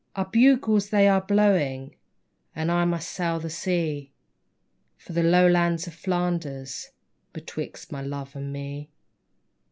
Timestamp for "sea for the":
3.51-5.21